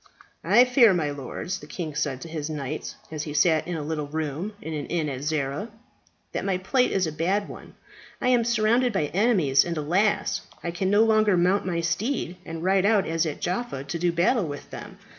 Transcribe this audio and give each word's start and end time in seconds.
"I 0.43 0.65
fear, 0.65 0.95
my 0.95 1.11
lords," 1.11 1.59
the 1.59 1.67
king 1.67 1.93
said 1.93 2.21
to 2.21 2.27
his 2.27 2.49
knights 2.49 2.95
as 3.11 3.21
he 3.21 3.35
sat 3.35 3.67
in 3.67 3.75
a 3.75 3.83
little 3.83 4.07
room 4.07 4.53
in 4.59 4.73
an 4.73 4.87
inn 4.87 5.07
at 5.09 5.21
Zara, 5.21 5.69
"that 6.31 6.43
my 6.43 6.57
plight 6.57 6.89
is 6.91 7.05
a 7.05 7.11
bad 7.11 7.47
one. 7.47 7.75
I 8.19 8.29
am 8.29 8.43
surrounded 8.43 8.93
by 8.93 9.11
enemies, 9.13 9.63
and, 9.63 9.77
alas! 9.77 10.41
I 10.63 10.71
can 10.71 10.89
no 10.89 11.03
longer 11.03 11.37
mount 11.37 11.67
my 11.67 11.81
steed 11.81 12.35
and 12.47 12.63
ride 12.63 12.83
out 12.83 13.05
as 13.05 13.27
at 13.27 13.41
Jaffa 13.41 13.83
to 13.83 13.99
do 13.99 14.11
battle 14.11 14.47
with 14.47 14.71
them. 14.71 14.97